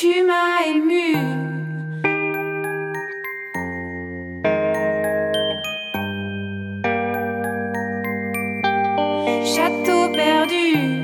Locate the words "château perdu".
9.44-10.99